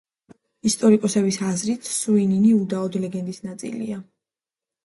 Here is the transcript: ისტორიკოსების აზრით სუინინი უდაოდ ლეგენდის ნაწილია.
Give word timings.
ისტორიკოსების 0.69 1.37
აზრით 1.49 1.91
სუინინი 1.97 2.57
უდაოდ 2.63 2.99
ლეგენდის 3.05 3.41
ნაწილია. 3.49 4.01